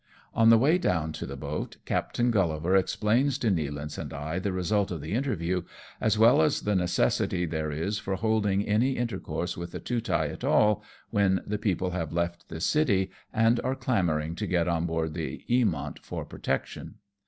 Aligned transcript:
On 0.33 0.49
the 0.49 0.57
way 0.57 0.79
down 0.79 1.11
to 1.13 1.27
the 1.27 1.37
boat, 1.37 1.77
Captain 1.85 2.31
GuUivar 2.31 2.75
ex 2.75 2.95
plains 2.95 3.37
to 3.37 3.51
Nealance 3.51 3.99
and 3.99 4.11
I 4.11 4.39
the 4.39 4.51
result 4.51 4.89
of 4.89 4.99
the 4.99 5.13
interview, 5.13 5.61
as 5.99 6.17
well 6.17 6.41
as 6.41 6.61
the 6.61 6.73
necessity 6.73 7.45
there 7.45 7.69
is 7.71 7.99
for 7.99 8.15
holding 8.15 8.65
any 8.65 8.97
inter 8.97 9.19
course 9.19 9.55
with 9.55 9.73
the 9.73 9.79
Tootai 9.79 10.29
at 10.33 10.43
all, 10.43 10.81
when 11.11 11.41
the 11.45 11.59
people 11.59 11.91
have 11.91 12.11
left 12.13 12.49
the 12.49 12.59
city 12.61 13.11
and 13.31 13.59
are 13.63 13.75
clamouring 13.75 14.33
to 14.37 14.47
get 14.47 14.67
on 14.67 14.87
board 14.87 15.13
the 15.13 15.43
Eamont 15.47 15.99
for 16.01 16.25
protection. 16.25 16.95